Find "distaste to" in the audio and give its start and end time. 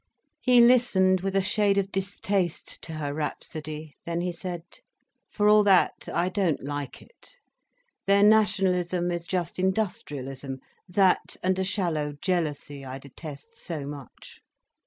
1.91-2.93